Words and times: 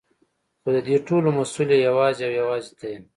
خو 0.61 0.69
ددې 0.75 0.95
ټولو 1.07 1.29
مسؤل 1.37 1.69
يې 1.73 1.79
يوازې 1.89 2.23
او 2.27 2.33
يوازې 2.41 2.71
ته 2.79 2.85
يې. 2.91 2.97